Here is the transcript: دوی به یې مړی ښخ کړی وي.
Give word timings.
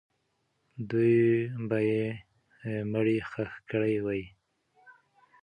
دوی 0.89 1.15
به 1.67 1.77
یې 1.89 2.05
مړی 2.91 3.17
ښخ 3.29 3.51
کړی 3.71 3.95
وي. 4.05 4.23